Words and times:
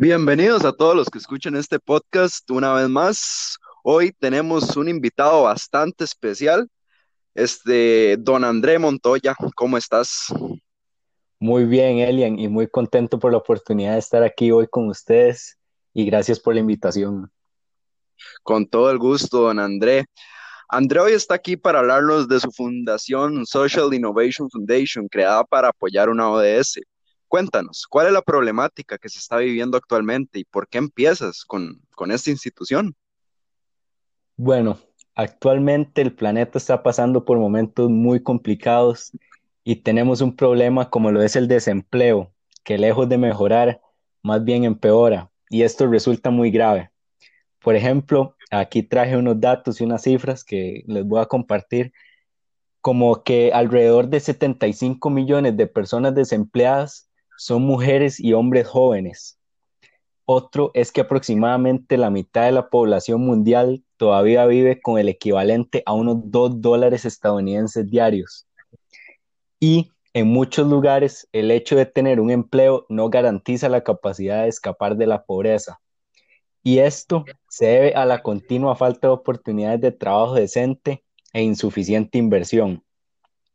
Bienvenidos 0.00 0.64
a 0.64 0.72
todos 0.72 0.94
los 0.94 1.10
que 1.10 1.18
escuchan 1.18 1.56
este 1.56 1.80
podcast 1.80 2.48
una 2.52 2.72
vez 2.72 2.88
más. 2.88 3.58
Hoy 3.82 4.12
tenemos 4.12 4.76
un 4.76 4.88
invitado 4.88 5.42
bastante 5.42 6.04
especial, 6.04 6.68
este 7.34 8.16
don 8.16 8.44
André 8.44 8.78
Montoya. 8.78 9.34
¿Cómo 9.56 9.76
estás? 9.76 10.26
Muy 11.40 11.64
bien, 11.64 11.98
Elian, 11.98 12.38
y 12.38 12.46
muy 12.46 12.68
contento 12.68 13.18
por 13.18 13.32
la 13.32 13.38
oportunidad 13.38 13.94
de 13.94 13.98
estar 13.98 14.22
aquí 14.22 14.52
hoy 14.52 14.68
con 14.68 14.86
ustedes 14.86 15.58
y 15.92 16.06
gracias 16.06 16.38
por 16.38 16.54
la 16.54 16.60
invitación. 16.60 17.32
Con 18.44 18.68
todo 18.68 18.92
el 18.92 18.98
gusto, 18.98 19.40
don 19.40 19.58
André. 19.58 20.04
André 20.68 21.00
hoy 21.00 21.12
está 21.14 21.34
aquí 21.34 21.56
para 21.56 21.80
hablarnos 21.80 22.28
de 22.28 22.38
su 22.38 22.52
fundación 22.52 23.44
Social 23.46 23.92
Innovation 23.92 24.48
Foundation, 24.48 25.08
creada 25.08 25.42
para 25.42 25.70
apoyar 25.70 26.08
una 26.08 26.30
ODS. 26.30 26.78
Cuéntanos, 27.28 27.86
¿cuál 27.86 28.06
es 28.06 28.12
la 28.14 28.22
problemática 28.22 28.96
que 28.96 29.10
se 29.10 29.18
está 29.18 29.36
viviendo 29.36 29.76
actualmente 29.76 30.38
y 30.38 30.44
por 30.44 30.66
qué 30.66 30.78
empiezas 30.78 31.44
con, 31.44 31.82
con 31.94 32.10
esta 32.10 32.30
institución? 32.30 32.96
Bueno, 34.36 34.78
actualmente 35.14 36.00
el 36.00 36.14
planeta 36.14 36.56
está 36.56 36.82
pasando 36.82 37.26
por 37.26 37.38
momentos 37.38 37.90
muy 37.90 38.22
complicados 38.22 39.12
y 39.62 39.76
tenemos 39.76 40.22
un 40.22 40.34
problema 40.34 40.88
como 40.88 41.10
lo 41.10 41.22
es 41.22 41.36
el 41.36 41.48
desempleo, 41.48 42.32
que 42.64 42.78
lejos 42.78 43.08
de 43.10 43.18
mejorar, 43.18 43.82
más 44.22 44.42
bien 44.42 44.64
empeora, 44.64 45.30
y 45.50 45.62
esto 45.62 45.86
resulta 45.86 46.30
muy 46.30 46.50
grave. 46.50 46.90
Por 47.58 47.76
ejemplo, 47.76 48.36
aquí 48.50 48.82
traje 48.82 49.18
unos 49.18 49.38
datos 49.38 49.80
y 49.80 49.84
unas 49.84 50.02
cifras 50.02 50.44
que 50.44 50.82
les 50.86 51.04
voy 51.04 51.20
a 51.20 51.26
compartir, 51.26 51.92
como 52.80 53.22
que 53.22 53.52
alrededor 53.52 54.08
de 54.08 54.20
75 54.20 55.10
millones 55.10 55.56
de 55.58 55.66
personas 55.66 56.14
desempleadas 56.14 57.07
son 57.38 57.62
mujeres 57.62 58.20
y 58.20 58.34
hombres 58.34 58.66
jóvenes. 58.66 59.38
Otro 60.26 60.72
es 60.74 60.92
que 60.92 61.00
aproximadamente 61.00 61.96
la 61.96 62.10
mitad 62.10 62.44
de 62.44 62.52
la 62.52 62.68
población 62.68 63.22
mundial 63.22 63.82
todavía 63.96 64.44
vive 64.44 64.80
con 64.82 64.98
el 64.98 65.08
equivalente 65.08 65.82
a 65.86 65.94
unos 65.94 66.18
2 66.24 66.60
dólares 66.60 67.06
estadounidenses 67.06 67.88
diarios. 67.88 68.46
Y 69.58 69.90
en 70.12 70.28
muchos 70.28 70.68
lugares 70.68 71.28
el 71.32 71.50
hecho 71.50 71.76
de 71.76 71.86
tener 71.86 72.20
un 72.20 72.30
empleo 72.30 72.84
no 72.88 73.08
garantiza 73.08 73.68
la 73.68 73.82
capacidad 73.82 74.42
de 74.42 74.48
escapar 74.48 74.96
de 74.96 75.06
la 75.06 75.24
pobreza. 75.24 75.80
Y 76.62 76.80
esto 76.80 77.24
se 77.48 77.66
debe 77.66 77.94
a 77.94 78.04
la 78.04 78.22
continua 78.22 78.76
falta 78.76 79.06
de 79.06 79.14
oportunidades 79.14 79.80
de 79.80 79.92
trabajo 79.92 80.34
decente 80.34 81.04
e 81.32 81.42
insuficiente 81.42 82.18
inversión. 82.18 82.84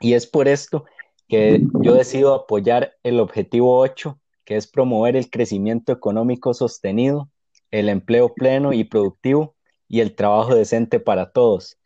Y 0.00 0.14
es 0.14 0.26
por 0.26 0.48
esto 0.48 0.84
que 1.28 1.62
yo 1.80 1.94
decido 1.94 2.34
apoyar 2.34 2.94
el 3.02 3.20
objetivo 3.20 3.78
8, 3.78 4.18
que 4.44 4.56
es 4.56 4.66
promover 4.66 5.16
el 5.16 5.28
crecimiento 5.30 5.92
económico 5.92 6.54
sostenido, 6.54 7.28
el 7.70 7.88
empleo 7.88 8.32
pleno 8.34 8.72
y 8.72 8.84
productivo 8.84 9.56
y 9.88 10.00
el 10.00 10.14
trabajo 10.14 10.54
decente 10.54 11.00
para 11.00 11.30
todos. 11.30 11.78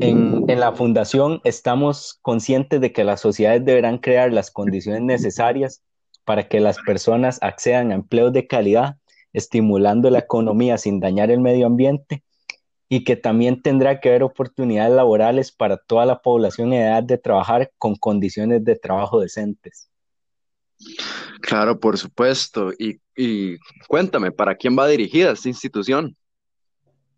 En, 0.00 0.44
en, 0.48 0.60
la 0.60 0.72
fundación 0.72 1.40
estamos 1.42 2.18
conscientes 2.22 2.80
de 2.80 2.92
que 2.92 3.02
las 3.02 3.20
sociedades 3.20 3.64
deberán 3.64 3.98
crear 3.98 4.32
las 4.32 4.50
condiciones 4.50 5.02
necesarias 5.02 5.82
para 6.24 6.48
que 6.48 6.60
las 6.60 6.78
personas 6.78 7.38
accedan 7.42 7.90
a 7.90 7.94
empleos 7.94 8.32
de 8.32 8.46
calidad, 8.46 8.98
estimulando 9.32 10.10
la 10.10 10.20
economía 10.20 10.78
sin 10.78 11.00
dañar 11.00 11.30
el 11.30 11.40
medio 11.40 11.66
ambiente 11.66 12.22
y 12.88 13.04
que 13.04 13.16
también 13.16 13.62
tendrá 13.62 14.00
que 14.00 14.10
haber 14.10 14.22
oportunidades 14.22 14.94
laborales 14.94 15.52
para 15.52 15.76
toda 15.76 16.06
la 16.06 16.20
población 16.20 16.72
en 16.72 16.82
edad 16.82 17.02
de 17.02 17.18
trabajar 17.18 17.72
con 17.78 17.96
condiciones 17.96 18.64
de 18.64 18.76
trabajo 18.76 19.20
decentes. 19.20 19.88
Claro, 21.40 21.78
por 21.78 21.98
supuesto. 21.98 22.72
Y, 22.78 23.00
y 23.16 23.56
cuéntame, 23.88 24.32
¿para 24.32 24.54
quién 24.54 24.76
va 24.78 24.86
dirigida 24.86 25.32
esta 25.32 25.48
institución? 25.48 26.16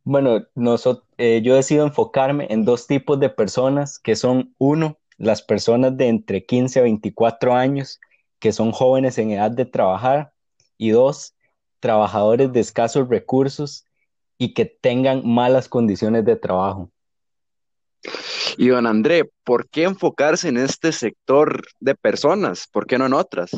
Bueno, 0.05 0.47
nosotros, 0.55 1.05
eh, 1.19 1.41
yo 1.43 1.57
decido 1.57 1.85
enfocarme 1.85 2.47
en 2.51 2.65
dos 2.65 2.87
tipos 2.87 3.19
de 3.19 3.29
personas, 3.29 3.99
que 3.99 4.15
son 4.15 4.55
uno, 4.59 4.99
las 5.19 5.43
personas 5.43 5.97
de 5.97 6.09
entre 6.09 6.45
15 6.45 6.79
a 6.79 6.83
24 6.83 7.55
años, 7.55 8.01
que 8.39 8.53
son 8.53 8.71
jóvenes 8.71 9.19
en 9.19 9.33
edad 9.33 9.51
de 9.51 9.65
trabajar, 9.65 10.33
y 10.79 10.91
dos, 10.91 11.35
trabajadores 11.81 12.53
de 12.53 12.61
escasos 12.61 13.09
recursos 13.09 13.85
y 14.39 14.55
que 14.55 14.65
tengan 14.65 15.27
malas 15.27 15.69
condiciones 15.69 16.25
de 16.25 16.37
trabajo. 16.37 16.91
Y 18.57 18.69
don 18.69 18.87
André, 18.87 19.31
¿por 19.45 19.69
qué 19.69 19.85
enfocarse 19.85 20.49
en 20.49 20.57
este 20.57 20.93
sector 20.93 21.67
de 21.81 21.95
personas? 21.95 22.67
¿Por 22.71 22.87
qué 22.87 22.99
no 22.99 23.07
en 23.07 23.15
otras? 23.15 23.51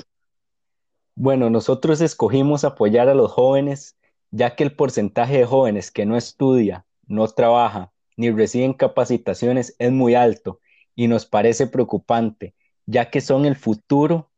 Bueno, 1.15 1.51
nosotros 1.51 2.01
escogimos 2.01 2.65
apoyar 2.65 3.09
a 3.09 3.15
los 3.15 3.33
jóvenes, 3.33 3.97
ya 4.31 4.55
que 4.55 4.65
el 4.65 4.75
porcentaje 4.75 5.39
de 5.39 5.45
jóvenes 5.45 5.91
que 5.91 6.07
no 6.07 6.17
estudia, 6.17 6.87
no 7.07 7.27
trabaja, 7.29 7.93
ni 8.17 8.31
reciben 8.31 8.73
capacitaciones 8.73 9.75
es 9.79 9.93
muy 9.93 10.15
alto 10.15 10.61
y 10.95 11.09
nos 11.09 11.27
parece 11.27 11.67
preocupante, 11.67 12.55
ya 12.87 13.11
que 13.11 13.21
son 13.21 13.47
el 13.47 13.57
futuro 13.57 14.31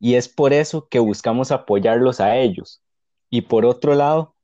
y 0.00 0.14
es 0.14 0.28
por 0.28 0.52
eso 0.52 0.88
que 0.88 0.98
buscamos 0.98 1.50
apoyarlos 1.50 2.20
a 2.20 2.36
ellos. 2.36 2.82
Y 3.30 3.42
por 3.42 3.64
otro 3.64 3.94
lado, 3.94 4.34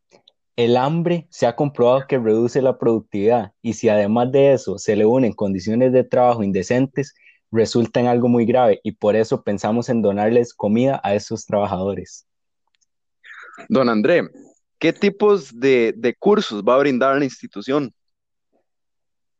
el 0.56 0.76
hambre 0.76 1.26
se 1.30 1.46
ha 1.46 1.56
comprobado 1.56 2.06
que 2.06 2.18
reduce 2.18 2.62
la 2.62 2.78
productividad 2.78 3.52
y 3.60 3.72
si 3.72 3.88
además 3.88 4.30
de 4.30 4.52
eso 4.52 4.78
se 4.78 4.94
le 4.94 5.04
unen 5.04 5.32
condiciones 5.32 5.92
de 5.92 6.04
trabajo 6.04 6.42
indecentes, 6.42 7.14
resulta 7.50 8.00
en 8.00 8.06
algo 8.06 8.28
muy 8.28 8.46
grave 8.46 8.80
y 8.84 8.92
por 8.92 9.16
eso 9.16 9.42
pensamos 9.42 9.88
en 9.88 10.02
donarles 10.02 10.54
comida 10.54 11.00
a 11.02 11.14
esos 11.14 11.44
trabajadores. 11.44 12.26
Don 13.68 13.88
André, 13.88 14.28
¿qué 14.78 14.92
tipos 14.92 15.58
de, 15.58 15.94
de 15.96 16.14
cursos 16.14 16.62
va 16.62 16.74
a 16.74 16.78
brindar 16.78 17.18
la 17.18 17.24
institución? 17.24 17.92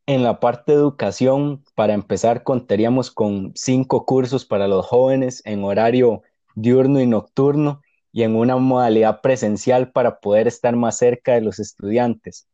En 0.07 0.23
la 0.23 0.39
parte 0.39 0.73
de 0.73 0.79
educación, 0.79 1.65
para 1.75 1.95
empezar, 1.95 2.43
contaríamos 2.43 3.11
con 3.11 3.53
cinco 3.55 4.05
cursos 4.05 4.45
para 4.45 4.69
los 4.69 4.85
jóvenes 4.85 5.41
en 5.45 5.65
horario 5.65 6.23
diurno 6.55 7.01
y 7.01 7.07
nocturno 7.07 7.81
y 8.15 8.23
en 8.23 8.37
una 8.37 8.57
modalidad 8.57 9.21
presencial 9.23 9.91
para 9.91 10.21
poder 10.21 10.47
estar 10.47 10.77
más 10.77 10.97
cerca 10.97 11.35
de 11.35 11.41
los 11.41 11.59
estudiantes. 11.59 12.47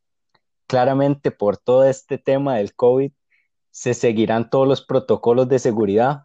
Claramente, 0.67 1.31
por 1.31 1.59
todo 1.59 1.85
este 1.85 2.17
tema 2.17 2.57
del 2.57 2.75
COVID, 2.75 3.13
se 3.71 3.93
seguirán 3.93 4.49
todos 4.49 4.67
los 4.67 4.81
protocolos 4.81 5.51
de 5.51 5.59
seguridad 5.59 6.23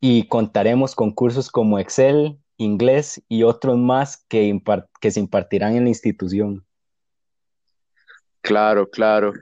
y 0.00 0.26
contaremos 0.26 0.94
con 0.94 1.10
cursos 1.10 1.50
como 1.50 1.78
Excel, 1.78 2.38
inglés 2.56 3.22
y 3.28 3.42
otros 3.42 3.76
más 3.76 4.24
que, 4.26 4.58
que 5.02 5.10
se 5.10 5.20
impartirán 5.20 5.76
en 5.76 5.84
la 5.84 5.90
institución. 5.90 6.64
Claro, 8.40 8.88
claro. 8.88 9.34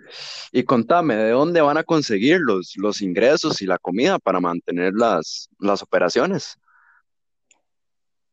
Y 0.51 0.65
contame, 0.65 1.15
¿de 1.15 1.31
dónde 1.31 1.61
van 1.61 1.77
a 1.77 1.85
conseguir 1.85 2.41
los, 2.41 2.73
los 2.77 3.01
ingresos 3.01 3.63
y 3.63 3.67
la 3.67 3.79
comida 3.79 4.19
para 4.19 4.41
mantener 4.41 4.93
las, 4.93 5.49
las 5.61 5.85
operaciones? 5.85 6.59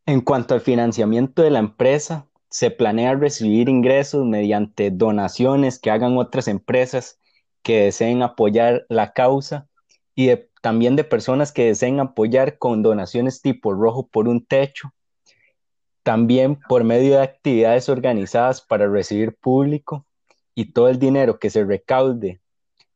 En 0.08 0.22
cuanto 0.22 0.54
al 0.54 0.62
financiamiento 0.62 1.42
de 1.42 1.52
la 1.52 1.60
empresa, 1.60 2.30
se 2.50 2.72
planea 2.72 3.14
recibir 3.16 3.68
ingresos 3.68 4.26
mediante 4.26 4.90
donaciones 4.90 5.80
que 5.80 5.92
hagan 5.92 6.18
otras 6.18 6.48
empresas 6.48 7.20
que 7.62 7.82
deseen 7.82 8.24
apoyar 8.24 8.86
la 8.88 9.12
causa 9.12 9.68
y 10.16 10.30
también 10.62 10.96
de 10.96 11.04
personas 11.04 11.52
que 11.52 11.66
deseen 11.66 12.00
apoyar 12.00 12.58
con 12.58 12.84
donaciones 12.84 13.42
tipo 13.42 13.74
rojo 13.74 14.08
por 14.08 14.30
un 14.30 14.46
techo, 14.46 14.94
también 16.04 16.58
por 16.70 16.86
medio 16.86 17.18
de 17.18 17.24
actividades 17.24 17.90
organizadas 17.90 18.62
para 18.62 18.88
recibir 18.88 19.36
público 19.36 20.06
y 20.56 20.72
todo 20.72 20.88
el 20.88 21.00
dinero 21.00 21.38
que 21.38 21.50
se 21.50 21.66
recaude 21.66 22.40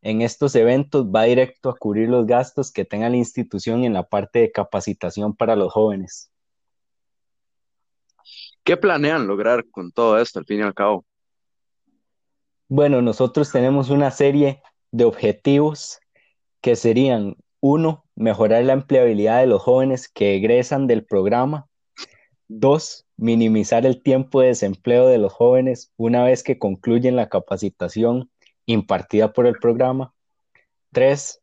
en 0.02 0.22
estos 0.22 0.56
eventos 0.56 1.08
va 1.08 1.24
directo 1.24 1.72
a 1.72 1.76
cubrir 1.76 2.08
los 2.08 2.26
gastos 2.26 2.72
que 2.72 2.86
tenga 2.86 3.10
la 3.10 3.18
institución 3.18 3.84
en 3.84 3.92
la 3.96 4.08
parte 4.08 4.40
de 4.40 4.52
capacitación 4.54 5.36
para 5.36 5.58
los 5.58 5.74
jóvenes. 5.74 6.32
¿Qué 8.64 8.78
planean 8.78 9.28
lograr 9.28 9.66
con 9.70 9.92
todo 9.92 10.20
esto 10.20 10.40
al 10.40 10.46
fin 10.46 10.60
y 10.60 10.64
al 10.64 10.74
cabo? 10.74 11.06
Bueno, 12.68 13.02
nosotros 13.02 13.52
tenemos 13.52 13.90
una 13.90 14.12
serie 14.12 14.62
de 14.92 15.06
objetivos 15.06 16.00
que 16.62 16.76
serían, 16.76 17.36
uno, 17.60 18.06
mejorar 18.16 18.64
la 18.64 18.74
empleabilidad 18.74 19.40
de 19.40 19.48
los 19.48 19.62
jóvenes 19.62 20.08
que 20.08 20.36
egresan 20.36 20.88
del 20.88 21.04
programa. 21.04 21.68
Dos, 22.48 23.06
minimizar 23.18 23.86
el 23.86 24.02
tiempo 24.02 24.42
de 24.42 24.48
desempleo 24.48 25.08
de 25.08 25.18
los 25.18 25.34
jóvenes 25.34 25.92
una 25.98 26.24
vez 26.24 26.44
que 26.44 26.60
concluyen 26.60 27.16
la 27.16 27.30
capacitación 27.30 28.30
impartida 28.66 29.34
por 29.34 29.48
el 29.48 29.56
programa. 29.56 30.14
Tres, 30.92 31.42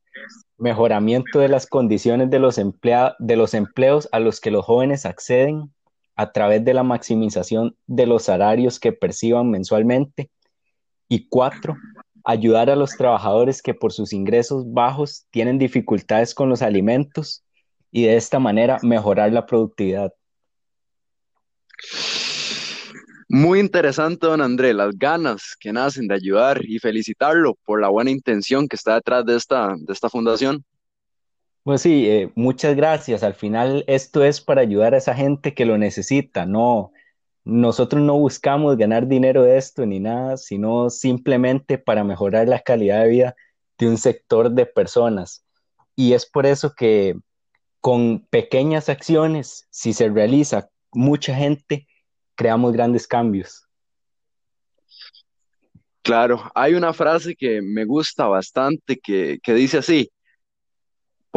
mejoramiento 0.56 1.40
de 1.40 1.48
las 1.48 1.66
condiciones 1.66 2.30
de 2.30 2.38
los, 2.38 2.58
empleos 2.58 4.08
a 4.12 4.18
los 4.18 4.40
que 4.40 4.50
los 4.50 4.64
jóvenes 4.64 5.06
acceden 5.06 5.72
a 6.18 6.32
través 6.32 6.64
de 6.64 6.74
la 6.74 6.82
maximización 6.82 7.76
de 7.86 8.04
los 8.04 8.24
salarios 8.24 8.80
que 8.80 8.92
perciban 8.92 9.48
mensualmente. 9.50 10.30
Y 11.08 11.28
cuatro, 11.28 11.76
ayudar 12.24 12.70
a 12.70 12.76
los 12.76 12.96
trabajadores 12.96 13.62
que 13.62 13.72
por 13.72 13.92
sus 13.92 14.12
ingresos 14.12 14.64
bajos 14.66 15.26
tienen 15.30 15.58
dificultades 15.58 16.34
con 16.34 16.48
los 16.48 16.60
alimentos 16.60 17.44
y 17.92 18.02
de 18.02 18.16
esta 18.16 18.40
manera 18.40 18.78
mejorar 18.82 19.32
la 19.32 19.46
productividad. 19.46 20.12
Muy 23.28 23.60
interesante, 23.60 24.26
don 24.26 24.40
André, 24.40 24.74
las 24.74 24.98
ganas 24.98 25.54
que 25.60 25.72
nacen 25.72 26.08
de 26.08 26.16
ayudar 26.16 26.64
y 26.64 26.80
felicitarlo 26.80 27.54
por 27.64 27.80
la 27.80 27.90
buena 27.90 28.10
intención 28.10 28.66
que 28.66 28.74
está 28.74 28.96
detrás 28.96 29.24
de 29.24 29.36
esta, 29.36 29.76
de 29.78 29.92
esta 29.92 30.10
fundación. 30.10 30.64
Pues 31.68 31.82
sí, 31.82 32.08
eh, 32.08 32.32
muchas 32.34 32.74
gracias. 32.74 33.22
Al 33.22 33.34
final 33.34 33.84
esto 33.88 34.24
es 34.24 34.40
para 34.40 34.62
ayudar 34.62 34.94
a 34.94 34.96
esa 34.96 35.14
gente 35.14 35.52
que 35.52 35.66
lo 35.66 35.76
necesita. 35.76 36.46
No, 36.46 36.92
nosotros 37.44 38.02
no 38.02 38.18
buscamos 38.18 38.78
ganar 38.78 39.06
dinero 39.06 39.42
de 39.42 39.58
esto 39.58 39.84
ni 39.84 40.00
nada, 40.00 40.38
sino 40.38 40.88
simplemente 40.88 41.76
para 41.76 42.04
mejorar 42.04 42.48
la 42.48 42.60
calidad 42.60 43.02
de 43.02 43.10
vida 43.10 43.36
de 43.76 43.86
un 43.86 43.98
sector 43.98 44.50
de 44.50 44.64
personas. 44.64 45.44
Y 45.94 46.14
es 46.14 46.24
por 46.24 46.46
eso 46.46 46.72
que 46.74 47.18
con 47.82 48.26
pequeñas 48.30 48.88
acciones, 48.88 49.68
si 49.68 49.92
se 49.92 50.08
realiza 50.08 50.70
mucha 50.90 51.34
gente, 51.34 51.86
creamos 52.34 52.72
grandes 52.72 53.06
cambios. 53.06 53.68
Claro, 56.00 56.50
hay 56.54 56.72
una 56.72 56.94
frase 56.94 57.36
que 57.36 57.60
me 57.60 57.84
gusta 57.84 58.26
bastante 58.26 58.98
que, 58.98 59.38
que 59.42 59.52
dice 59.52 59.76
así, 59.76 60.10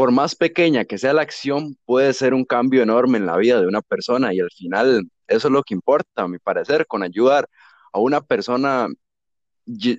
por 0.01 0.11
más 0.11 0.33
pequeña 0.33 0.83
que 0.83 0.97
sea 0.97 1.13
la 1.13 1.21
acción, 1.21 1.77
puede 1.85 2.11
ser 2.13 2.33
un 2.33 2.43
cambio 2.43 2.81
enorme 2.81 3.19
en 3.19 3.27
la 3.27 3.37
vida 3.37 3.61
de 3.61 3.67
una 3.67 3.83
persona 3.83 4.33
y 4.33 4.39
al 4.39 4.49
final 4.49 5.07
eso 5.27 5.47
es 5.47 5.51
lo 5.51 5.61
que 5.61 5.75
importa, 5.75 6.23
a 6.23 6.27
mi 6.27 6.39
parecer, 6.39 6.87
con 6.87 7.03
ayudar 7.03 7.47
a 7.93 7.99
una 7.99 8.19
persona, 8.19 8.87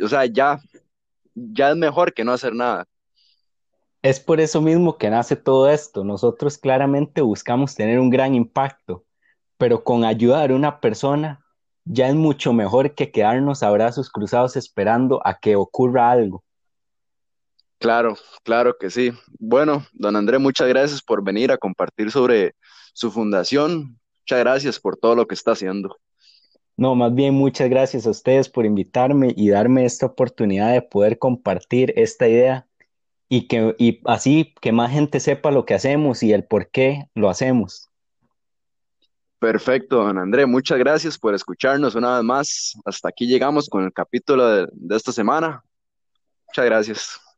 o 0.02 0.08
sea, 0.08 0.26
ya, 0.26 0.58
ya 1.36 1.70
es 1.70 1.76
mejor 1.76 2.14
que 2.14 2.24
no 2.24 2.32
hacer 2.32 2.52
nada. 2.52 2.84
Es 4.02 4.18
por 4.18 4.40
eso 4.40 4.60
mismo 4.60 4.98
que 4.98 5.08
nace 5.08 5.36
todo 5.36 5.70
esto. 5.70 6.02
Nosotros 6.02 6.58
claramente 6.58 7.20
buscamos 7.20 7.76
tener 7.76 8.00
un 8.00 8.10
gran 8.10 8.34
impacto, 8.34 9.04
pero 9.56 9.84
con 9.84 10.04
ayudar 10.04 10.50
a 10.50 10.56
una 10.56 10.80
persona 10.80 11.44
ya 11.84 12.08
es 12.08 12.16
mucho 12.16 12.52
mejor 12.52 12.96
que 12.96 13.12
quedarnos 13.12 13.62
a 13.62 13.70
brazos 13.70 14.10
cruzados 14.10 14.56
esperando 14.56 15.24
a 15.24 15.38
que 15.38 15.54
ocurra 15.54 16.10
algo. 16.10 16.42
Claro, 17.82 18.16
claro 18.44 18.76
que 18.78 18.90
sí. 18.90 19.10
Bueno, 19.40 19.84
don 19.92 20.14
André, 20.14 20.38
muchas 20.38 20.68
gracias 20.68 21.02
por 21.02 21.24
venir 21.24 21.50
a 21.50 21.58
compartir 21.58 22.12
sobre 22.12 22.54
su 22.94 23.10
fundación. 23.10 23.98
Muchas 24.20 24.38
gracias 24.38 24.78
por 24.78 24.96
todo 24.96 25.16
lo 25.16 25.26
que 25.26 25.34
está 25.34 25.50
haciendo. 25.50 25.98
No, 26.76 26.94
más 26.94 27.12
bien 27.12 27.34
muchas 27.34 27.68
gracias 27.68 28.06
a 28.06 28.10
ustedes 28.10 28.48
por 28.48 28.66
invitarme 28.66 29.34
y 29.36 29.50
darme 29.50 29.84
esta 29.84 30.06
oportunidad 30.06 30.72
de 30.72 30.82
poder 30.82 31.18
compartir 31.18 31.92
esta 31.96 32.28
idea 32.28 32.68
y 33.28 33.48
que 33.48 33.74
y 33.80 34.00
así 34.04 34.54
que 34.60 34.70
más 34.70 34.92
gente 34.92 35.18
sepa 35.18 35.50
lo 35.50 35.64
que 35.64 35.74
hacemos 35.74 36.22
y 36.22 36.32
el 36.32 36.44
por 36.44 36.70
qué 36.70 37.08
lo 37.16 37.28
hacemos. 37.28 37.90
Perfecto, 39.40 40.04
don 40.04 40.18
André, 40.18 40.46
muchas 40.46 40.78
gracias 40.78 41.18
por 41.18 41.34
escucharnos 41.34 41.96
una 41.96 42.14
vez 42.14 42.24
más. 42.24 42.74
Hasta 42.84 43.08
aquí 43.08 43.26
llegamos 43.26 43.68
con 43.68 43.82
el 43.82 43.92
capítulo 43.92 44.46
de, 44.46 44.68
de 44.70 44.96
esta 44.96 45.10
semana. 45.10 45.64
Muchas 46.46 46.64
gracias. 46.64 47.31